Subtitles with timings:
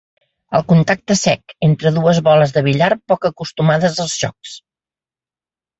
[0.59, 4.61] El contacte sec entre dues boles de billar poc acostumades als xocs.